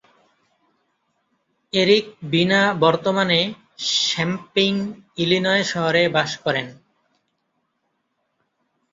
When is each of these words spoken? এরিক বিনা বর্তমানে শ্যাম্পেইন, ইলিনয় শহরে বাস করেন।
এরিক 1.73 2.05
বিনা 2.31 2.61
বর্তমানে 2.83 3.39
শ্যাম্পেইন, 3.99 4.77
ইলিনয় 5.17 5.63
শহরে 5.71 6.03
বাস 6.15 6.31
করেন। 6.43 6.67